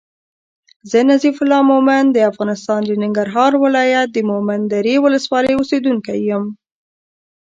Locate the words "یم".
6.29-6.43